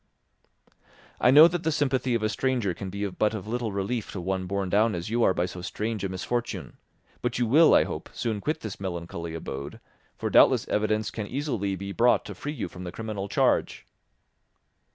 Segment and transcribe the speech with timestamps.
[1.19, 4.19] "I know that the sympathy of a stranger can be but of little relief to
[4.19, 6.77] one borne down as you are by so strange a misfortune.
[7.21, 9.79] But you will, I hope, soon quit this melancholy abode,
[10.17, 13.85] for doubtless evidence can easily be brought to free you from the criminal charge."